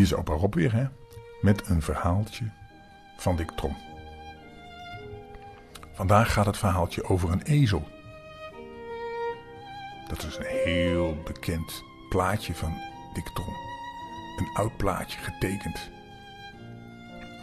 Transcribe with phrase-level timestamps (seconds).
[0.00, 0.84] Hier is opa Rob weer, hè?
[1.40, 2.44] Met een verhaaltje
[3.16, 3.76] van Dick Trom.
[5.92, 7.88] Vandaag gaat het verhaaltje over een ezel.
[10.08, 12.74] Dat is een heel bekend plaatje van
[13.12, 13.54] Dick Trom.
[14.36, 15.90] Een oud plaatje, getekend.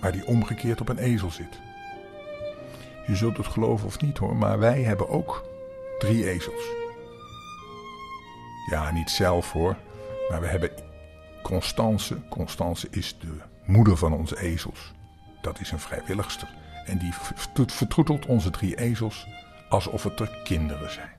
[0.01, 1.59] Waar die omgekeerd op een ezel zit.
[3.07, 5.45] Je zult het geloven of niet hoor, maar wij hebben ook
[5.97, 6.65] drie ezels.
[8.69, 9.77] Ja, niet zelf hoor,
[10.29, 10.86] maar we hebben
[11.43, 12.27] Constance.
[12.29, 14.93] Constance is de moeder van onze ezels.
[15.41, 16.55] Dat is een vrijwilligster.
[16.85, 17.13] En die
[17.67, 19.27] vertroetelt onze drie ezels
[19.69, 21.15] alsof het er kinderen zijn.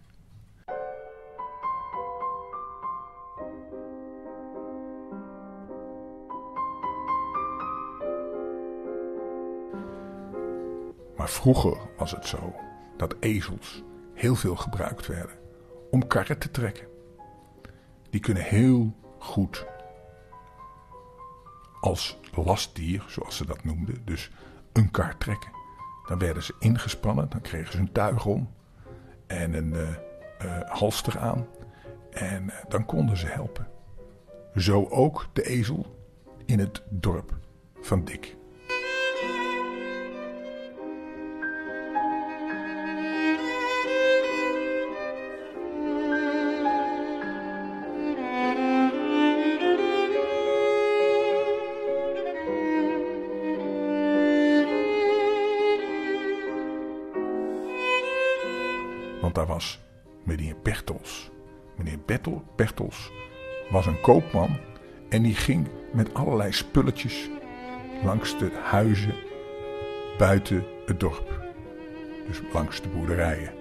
[11.16, 12.54] Maar vroeger was het zo
[12.96, 13.82] dat ezels
[14.14, 15.36] heel veel gebruikt werden
[15.90, 16.86] om karren te trekken.
[18.10, 19.66] Die kunnen heel goed
[21.80, 24.30] als lastdier, zoals ze dat noemden, dus
[24.72, 25.50] een kar trekken.
[26.06, 28.50] Dan werden ze ingespannen, dan kregen ze een tuig om
[29.26, 29.88] en een uh,
[30.44, 31.46] uh, halster aan
[32.10, 33.68] en uh, dan konden ze helpen.
[34.54, 35.96] Zo ook de ezel
[36.44, 37.38] in het dorp
[37.80, 38.37] van Dick.
[59.20, 59.80] Want daar was
[60.24, 61.30] meneer Bertels.
[61.76, 63.10] Meneer Bertel, Bertels
[63.70, 64.58] was een koopman
[65.08, 67.28] en die ging met allerlei spulletjes
[68.02, 69.14] langs de huizen
[70.18, 71.46] buiten het dorp.
[72.26, 73.52] Dus langs de boerderijen.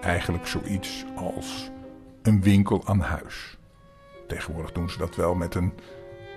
[0.00, 1.70] Eigenlijk zoiets als
[2.22, 3.58] een winkel aan huis.
[4.26, 5.72] Tegenwoordig doen ze dat wel met een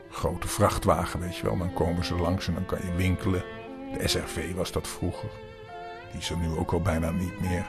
[0.10, 1.58] grote vrachtwagen, weet je wel.
[1.58, 3.44] Dan komen ze langs en dan kan je winkelen.
[3.98, 5.30] De SRV was dat vroeger.
[6.12, 7.66] Die is er nu ook al bijna niet meer.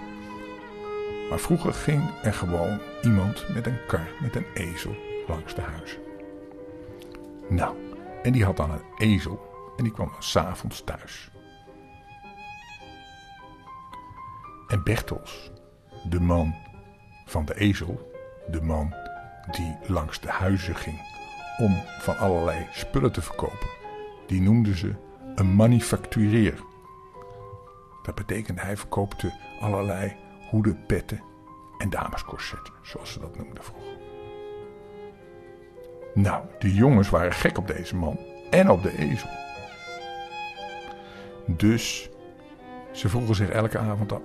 [1.28, 4.96] Maar vroeger ging er gewoon iemand met een kar, met een ezel,
[5.26, 5.98] langs de huizen.
[7.48, 7.76] Nou,
[8.22, 11.30] en die had dan een ezel en die kwam dan s'avonds thuis.
[14.66, 15.50] En Bertels,
[16.08, 16.54] de man
[17.26, 18.12] van de ezel,
[18.50, 18.94] de man
[19.50, 21.00] die langs de huizen ging
[21.58, 23.68] om van allerlei spullen te verkopen,
[24.26, 24.94] die noemden ze
[25.34, 26.58] een manufactureer.
[28.02, 30.16] Dat betekende hij verkoopte allerlei
[30.50, 31.22] hoeden, petten
[31.78, 33.92] en damescorsetten, zoals ze dat noemden vroeger.
[36.14, 38.18] Nou, de jongens waren gek op deze man
[38.50, 39.28] en op de ezel.
[41.46, 42.10] Dus
[42.92, 44.20] ze vroegen zich elke avond af: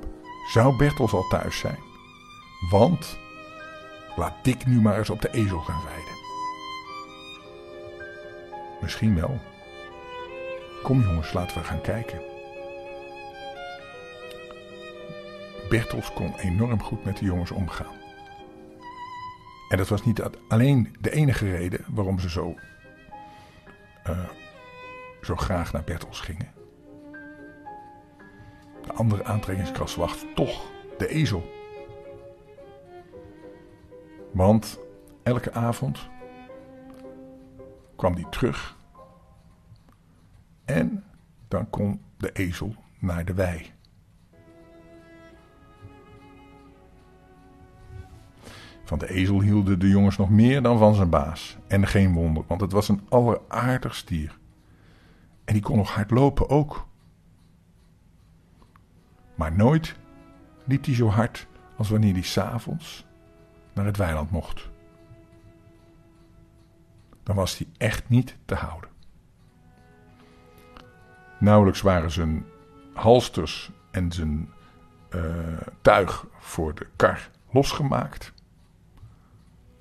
[0.52, 1.80] zou Bertels al thuis zijn?
[2.70, 3.20] Want
[4.16, 6.18] laat Dick nu maar eens op de ezel gaan rijden.
[8.82, 9.40] Misschien wel.
[10.84, 12.29] Kom jongens, laten we gaan kijken.
[15.70, 17.96] Bertels kon enorm goed met de jongens omgaan.
[19.70, 22.56] En dat was niet alleen de enige reden waarom ze zo,
[24.08, 24.30] uh,
[25.22, 26.52] zo graag naar Bertels gingen.
[28.86, 31.52] De andere aantrekkingskracht was toch de ezel.
[34.32, 34.80] Want
[35.24, 36.10] elke avond
[37.96, 38.78] kwam die terug
[40.66, 41.04] en
[41.48, 43.72] dan kon de ezel naar de wei.
[48.90, 51.58] Van de ezel hielden de jongens nog meer dan van zijn baas.
[51.68, 54.38] En geen wonder, want het was een alleraardigst dier.
[55.46, 56.88] En die kon nog hard lopen ook.
[59.36, 59.96] Maar nooit
[60.66, 61.48] liep hij zo hard
[61.78, 63.06] als wanneer hij s'avonds
[63.74, 64.70] naar het weiland mocht.
[67.24, 68.90] Dan was hij echt niet te houden.
[71.40, 72.46] Nauwelijks waren zijn
[72.94, 74.50] halsters en zijn
[75.16, 75.22] uh,
[75.82, 78.34] tuig voor de kar losgemaakt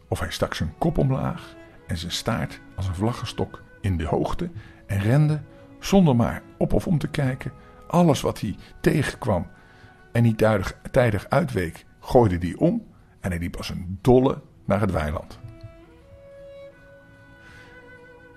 [0.08, 1.54] of hij stak zijn kop omlaag
[1.86, 4.50] en zijn staart als een vlaggenstok in de hoogte
[4.86, 5.40] en rende,
[5.78, 7.52] zonder maar op of om te kijken,
[7.86, 9.46] alles wat hij tegenkwam
[10.12, 10.38] en niet
[10.90, 12.86] tijdig, uitweek, gooide hij om
[13.20, 15.38] en hij liep als een dolle naar het weiland.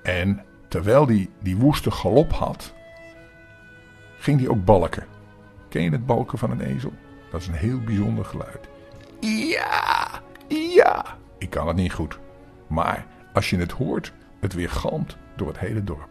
[0.04, 2.74] En terwijl hij die woeste galop had,
[4.18, 5.06] ging hij ook balken.
[5.70, 6.94] Ken je het balken van een ezel?
[7.32, 8.70] Dat is een heel bijzonder geluid.
[9.20, 12.20] Ja, ja, ik kan het niet goed.
[12.68, 16.10] Maar als je het hoort, het weer galmt door het hele dorp.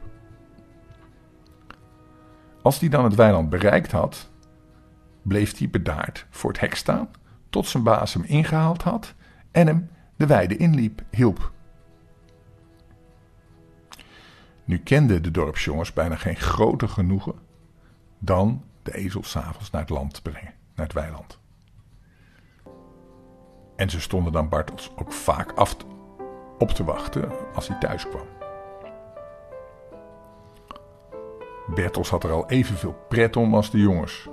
[2.63, 4.31] Als hij dan het weiland bereikt had,
[5.23, 7.11] bleef hij bedaard voor het hek staan,
[7.51, 9.15] tot zijn baas hem ingehaald had
[9.51, 11.53] en hem de weide inliep, hielp.
[14.65, 17.35] Nu kenden de dorpsjongens bijna geen groter genoegen
[18.19, 21.41] dan de ezel s'avonds naar het land te brengen, naar het weiland.
[23.81, 25.77] En ze stonden dan Bartels ook vaak af
[26.59, 28.27] op te wachten als hij thuis kwam.
[31.75, 34.29] Bertels had er al evenveel pret om als de jongens.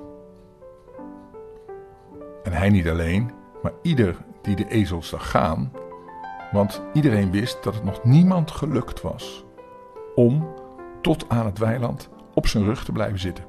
[2.44, 5.72] En hij niet alleen, maar ieder die de ezel zag gaan,
[6.52, 9.46] want iedereen wist dat het nog niemand gelukt was
[10.16, 10.54] om
[11.02, 13.46] tot aan het weiland op zijn rug te blijven zitten.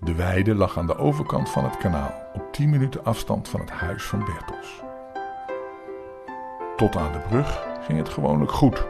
[0.00, 2.14] De weide lag aan de overkant van het kanaal,
[2.52, 4.82] 10 minuten afstand van het huis van Bertels.
[6.76, 8.86] Tot aan de brug ging het gewoonlijk goed.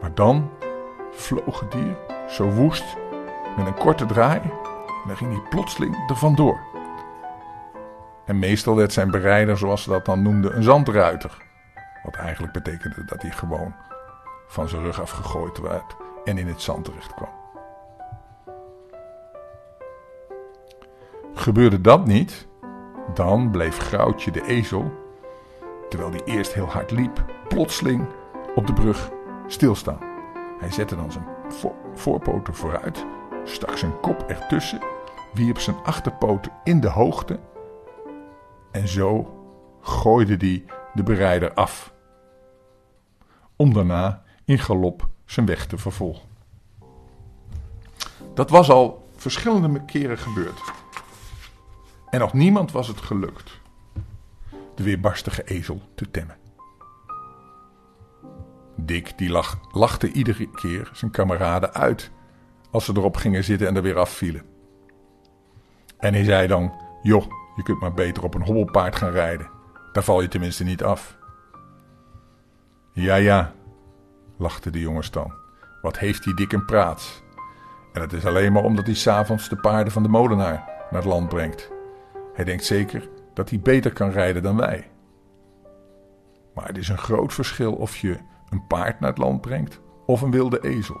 [0.00, 0.50] Maar dan
[1.12, 1.96] vloog het dier
[2.28, 2.84] zo woest
[3.56, 6.60] met een korte draai en dan ging hij plotseling er vandoor.
[8.24, 11.44] En meestal werd zijn berijder, zoals ze dat dan noemden, een zandruiter.
[12.02, 13.74] Wat eigenlijk betekende dat hij gewoon
[14.46, 17.45] van zijn rug afgegooid werd en in het zand terecht kwam.
[21.46, 22.46] Gebeurde dat niet,
[23.14, 24.92] dan bleef Groutje de ezel,
[25.88, 28.06] terwijl hij eerst heel hard liep, plotseling
[28.54, 29.10] op de brug
[29.46, 29.98] stilstaan.
[30.58, 31.24] Hij zette dan zijn
[31.94, 33.06] voorpoten vooruit,
[33.44, 34.80] stak zijn kop ertussen,
[35.32, 37.40] wierp zijn achterpoten in de hoogte
[38.72, 39.36] en zo
[39.80, 40.64] gooide hij
[40.94, 41.92] de berijder af.
[43.56, 46.28] Om daarna in galop zijn weg te vervolgen.
[48.34, 50.75] Dat was al verschillende keren gebeurd.
[52.16, 53.60] En nog niemand was het gelukt
[54.74, 56.36] de weerbarstige ezel te temmen.
[58.76, 62.10] Dick die lach, lachte iedere keer zijn kameraden uit
[62.70, 64.42] als ze erop gingen zitten en er weer afvielen.
[65.98, 66.72] En hij zei dan:
[67.02, 67.24] Joh,
[67.56, 69.50] je kunt maar beter op een hobbelpaard gaan rijden.
[69.92, 71.16] Daar val je tenminste niet af.
[72.92, 73.52] Ja, ja,
[74.36, 75.32] lachten de jongens dan.
[75.82, 77.22] Wat heeft die dik een praat?
[77.92, 81.10] En het is alleen maar omdat hij s'avonds de paarden van de molenaar naar het
[81.10, 81.74] land brengt.
[82.36, 84.90] Hij denkt zeker dat hij beter kan rijden dan wij.
[86.54, 88.18] Maar het is een groot verschil of je
[88.48, 91.00] een paard naar het land brengt of een wilde ezel.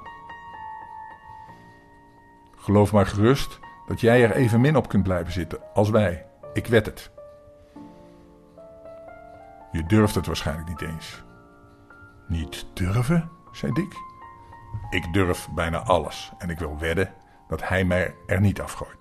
[2.56, 6.26] Geloof maar gerust dat jij er even min op kunt blijven zitten als wij.
[6.52, 7.10] Ik wed het.
[9.72, 11.24] Je durft het waarschijnlijk niet eens.
[12.28, 13.94] Niet durven, zei Dick.
[14.90, 17.12] Ik durf bijna alles en ik wil wedden
[17.48, 18.95] dat hij mij er niet afgooit.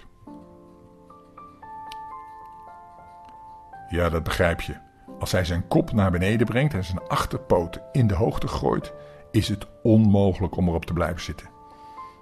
[3.89, 4.75] Ja, dat begrijp je.
[5.19, 8.93] Als hij zijn kop naar beneden brengt en zijn achterpoten in de hoogte gooit,
[9.31, 11.47] is het onmogelijk om erop te blijven zitten.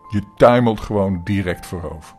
[0.09, 2.15] Je tuimelt gewoon direct voorover.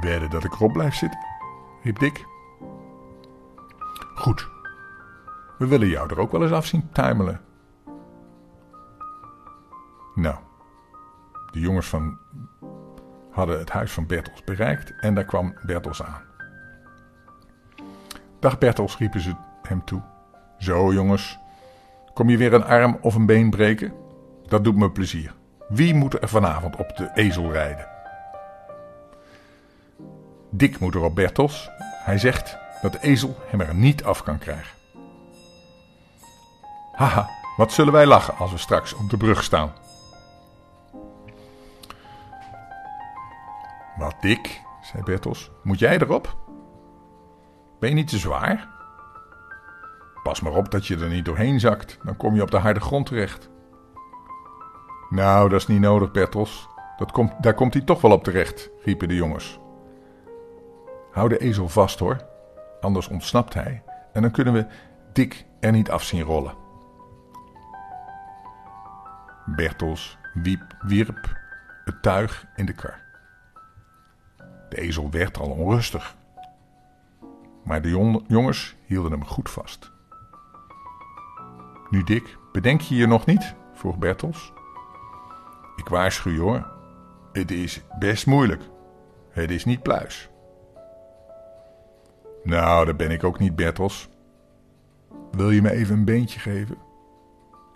[0.00, 1.18] Wedden dat ik erop blijf zitten?
[1.82, 2.26] riep Dick.
[4.14, 4.48] Goed.
[5.58, 7.40] We willen jou er ook wel eens af zien tuimelen.
[10.14, 10.36] Nou,
[11.50, 12.18] de jongens van
[13.30, 16.31] hadden het huis van Bertels bereikt en daar kwam Bertels aan.
[18.42, 20.02] Dag Bertels, riepen ze hem toe.
[20.58, 21.38] Zo jongens,
[22.14, 23.92] kom je weer een arm of een been breken?
[24.46, 25.34] Dat doet me plezier.
[25.68, 27.86] Wie moet er vanavond op de ezel rijden?
[30.50, 31.70] Dick moet er op Bertels.
[32.04, 34.76] Hij zegt dat de ezel hem er niet af kan krijgen.
[36.92, 39.72] Haha, wat zullen wij lachen als we straks op de brug staan.
[43.96, 46.41] Wat Dick, zei Bertels, moet jij erop?
[47.82, 48.68] Ben je niet te zwaar?
[50.22, 52.80] Pas maar op dat je er niet doorheen zakt, dan kom je op de harde
[52.80, 53.50] grond terecht.
[55.10, 56.68] Nou, dat is niet nodig, Bertels.
[56.96, 59.58] Dat komt, daar komt hij toch wel op terecht, riepen de jongens.
[61.12, 62.26] Hou de ezel vast hoor,
[62.80, 64.66] anders ontsnapt hij en dan kunnen we
[65.12, 66.54] Dick er niet af zien rollen.
[69.46, 71.36] Bertels wiep, wierp
[71.84, 73.00] het tuig in de kar.
[74.68, 76.16] De ezel werd al onrustig
[77.64, 79.92] maar de jongens hielden hem goed vast.
[81.90, 83.54] Nu Dick, bedenk je je nog niet?
[83.72, 84.52] vroeg Bertels.
[85.76, 86.70] Ik waarschuw je hoor,
[87.32, 88.62] het is best moeilijk.
[89.30, 90.30] Het is niet pluis.
[92.42, 94.08] Nou, dat ben ik ook niet, Bertels.
[95.30, 96.76] Wil je me even een beentje geven?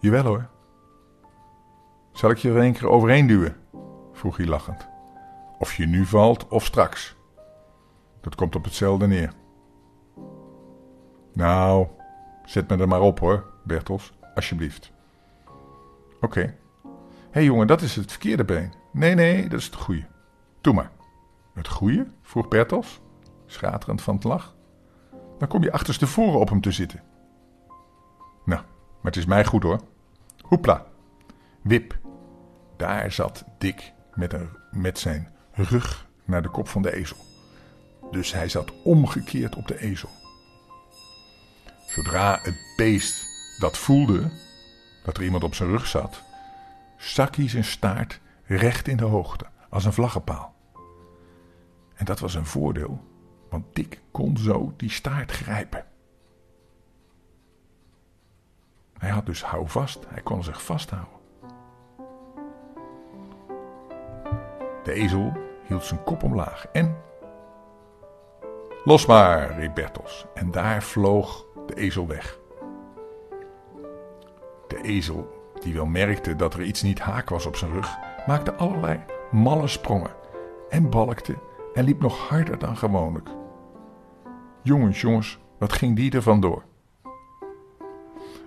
[0.01, 0.49] Jawel hoor.
[2.13, 3.57] Zal ik je er een keer overheen duwen?
[4.13, 4.89] vroeg hij lachend.
[5.59, 7.17] Of je nu valt of straks.
[8.21, 9.33] Dat komt op hetzelfde neer.
[11.37, 11.87] Nou,
[12.45, 14.93] zet me er maar op hoor, Bertels, alsjeblieft.
[16.21, 16.41] Oké.
[16.41, 16.55] Hé
[17.31, 18.73] hey, jongen, dat is het verkeerde been.
[18.93, 20.05] Nee, nee, dat is het goede.
[20.61, 20.91] Doe maar.
[21.55, 22.07] Het goede?
[22.23, 23.01] vroeg Bertels,
[23.47, 24.55] schaterend van het lach.
[25.39, 27.03] Dan kom je achterstevoren op hem te zitten.
[29.03, 29.81] het is mij goed hoor.
[30.43, 30.87] Hoepla.
[31.63, 31.99] Wip.
[32.77, 37.17] Daar zat Dick met, een, met zijn rug naar de kop van de ezel.
[38.11, 40.11] Dus hij zat omgekeerd op de ezel.
[41.97, 43.27] Zodra het beest
[43.59, 44.31] dat voelde
[45.05, 46.23] dat er iemand op zijn rug zat,
[46.97, 50.55] stak hij zijn staart recht in de hoogte, als een vlaggenpaal.
[51.95, 53.05] En dat was een voordeel,
[53.51, 55.87] want Dick kon zo die staart grijpen.
[58.99, 61.19] Hij had dus houvast, hij kon zich vasthouden.
[64.85, 65.33] De ezel
[65.67, 66.97] hield zijn kop omlaag en.
[68.85, 72.39] Los maar, riep Bertels, en daar vloog de ezel weg.
[74.67, 77.97] De ezel, die wel merkte dat er iets niet haak was op zijn rug,
[78.27, 80.15] maakte allerlei malle sprongen
[80.69, 81.35] en balkte
[81.75, 83.29] en liep nog harder dan gewoonlijk.
[84.63, 86.63] Jongens, jongens, wat ging die er vandoor?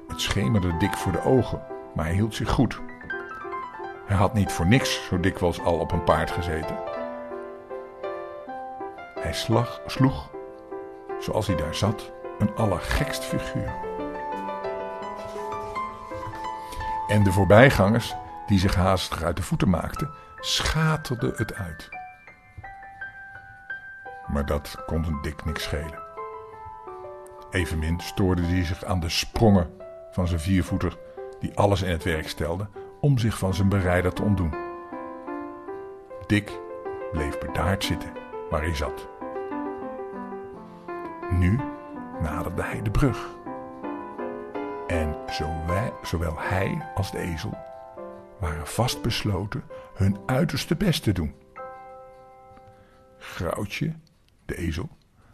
[0.07, 1.61] Het schemerde dik voor de ogen,
[1.95, 2.81] maar hij hield zich goed.
[4.05, 6.77] Hij had niet voor niks zo dikwijls al op een paard gezeten.
[9.19, 10.29] Hij slag, sloeg,
[11.19, 13.74] zoals hij daar zat, een allergekst figuur.
[17.08, 18.15] En de voorbijgangers,
[18.48, 21.89] die zich haastig uit de voeten maakten, schaterden het uit.
[24.27, 26.00] Maar dat kon een dik niks schelen.
[27.50, 29.69] Evenmin stoorde hij zich aan de sprongen
[30.12, 30.98] van zijn viervoeter,
[31.39, 32.67] die alles in het werk stelde
[33.01, 34.53] om zich van zijn berijder te ontdoen.
[36.27, 36.60] Dick
[37.12, 38.12] bleef bedaard zitten
[38.50, 39.08] waar hij zat.
[41.29, 41.60] Nu
[42.63, 43.37] hij de brug.
[44.87, 45.15] En
[46.01, 47.57] zowel hij als de ezel
[48.39, 49.63] waren vastbesloten
[49.93, 51.35] hun uiterste best te doen.
[53.17, 53.95] Groutje,
[54.45, 54.89] de ezel,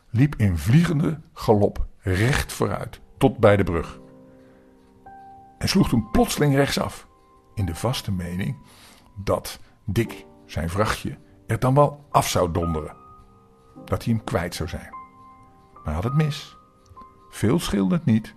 [0.10, 4.00] liep in vliegende galop recht vooruit tot bij de brug.
[5.58, 7.08] En sloeg toen plotseling rechtsaf,
[7.54, 8.58] in de vaste mening
[9.16, 11.18] dat Dick zijn vrachtje
[11.48, 12.96] er dan wel af zou donderen.
[13.86, 14.90] Dat hij hem kwijt zou zijn.
[15.74, 16.55] Maar hij had het mis.
[17.36, 18.34] Veel scheelde het niet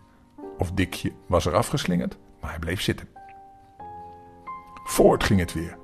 [0.57, 3.09] of Dickje was er afgeslingerd, maar hij bleef zitten.
[4.85, 5.79] Voort ging het weer,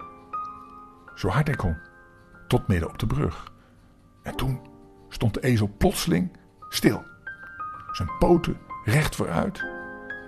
[1.15, 1.77] zo hard hij kon,
[2.49, 3.53] tot midden op de brug.
[4.23, 4.61] En toen
[5.09, 6.37] stond de ezel plotseling
[6.69, 7.05] stil.
[7.93, 9.65] Zijn poten recht vooruit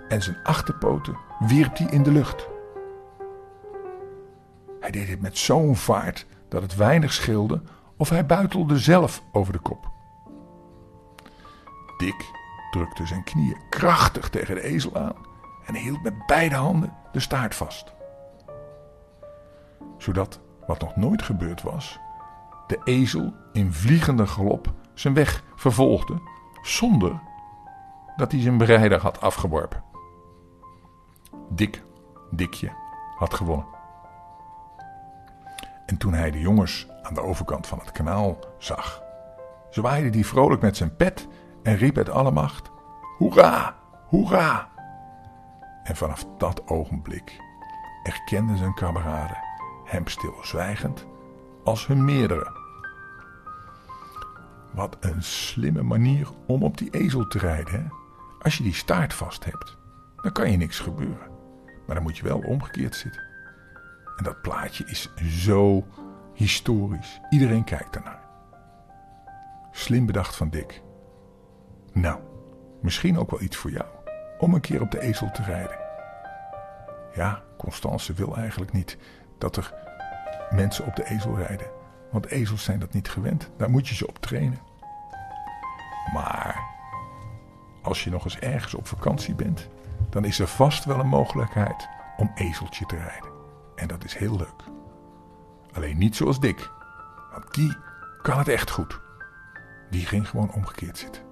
[0.07, 2.47] en zijn achterpoten wierp hij in de lucht.
[4.79, 7.61] Hij deed dit met zo'n vaart dat het weinig scheelde
[7.97, 9.91] of hij buitelde zelf over de kop.
[11.97, 12.36] Dick
[12.71, 15.15] drukte zijn knieën krachtig tegen de ezel aan
[15.65, 17.93] en hield met beide handen de staart vast.
[19.97, 21.99] Zodat, wat nog nooit gebeurd was,
[22.67, 26.21] de ezel in vliegende galop zijn weg vervolgde
[26.61, 27.19] zonder
[28.15, 29.83] dat hij zijn berijder had afgeworpen.
[31.49, 31.83] Dik,
[32.31, 32.71] Dikje
[33.17, 33.67] had gewonnen.
[35.85, 39.01] En toen hij de jongens aan de overkant van het kanaal zag,
[39.69, 41.27] zwaaide hij vrolijk met zijn pet
[41.67, 42.71] en riep uit alle macht:
[43.17, 43.75] Hoera,
[44.07, 44.69] hoera!
[45.83, 47.39] En vanaf dat ogenblik
[48.03, 49.37] erkenden zijn kameraden
[49.85, 51.05] hem stilzwijgend
[51.63, 52.51] als hun meerdere.
[54.73, 57.73] Wat een slimme manier om op die ezel te rijden.
[57.73, 57.87] Hè?
[58.39, 59.77] Als je die staart vast hebt,
[60.21, 61.31] dan kan je niks gebeuren.
[61.85, 63.21] Maar dan moet je wel omgekeerd zitten.
[64.17, 65.87] En dat plaatje is zo
[66.33, 67.19] historisch.
[67.29, 68.21] Iedereen kijkt ernaar.
[69.71, 70.85] Slim bedacht van Dick.
[72.01, 72.19] Nou,
[72.81, 73.85] misschien ook wel iets voor jou.
[74.37, 75.77] Om een keer op de ezel te rijden.
[77.13, 78.97] Ja, Constance wil eigenlijk niet
[79.37, 79.73] dat er
[80.49, 81.67] mensen op de ezel rijden.
[82.11, 83.49] Want ezels zijn dat niet gewend.
[83.57, 84.59] Daar moet je ze op trainen.
[86.13, 86.63] Maar
[87.81, 89.67] als je nog eens ergens op vakantie bent,
[90.09, 91.87] dan is er vast wel een mogelijkheid
[92.17, 93.31] om ezeltje te rijden.
[93.75, 94.63] En dat is heel leuk.
[95.73, 96.71] Alleen niet zoals Dick.
[97.31, 97.77] Want die
[98.21, 98.99] kan het echt goed.
[99.89, 101.26] Die ging gewoon omgekeerd zitten.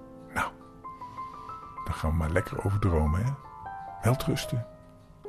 [1.96, 3.30] Gaan maar lekker over dromen, hè?
[4.02, 4.66] Welterusten.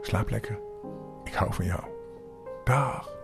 [0.01, 0.59] Slaap lekker.
[1.23, 1.83] Ik hou van jou.
[2.63, 3.16] Dag.